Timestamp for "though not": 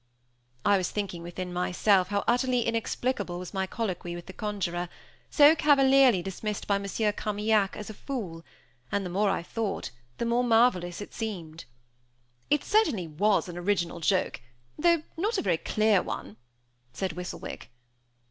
14.75-15.37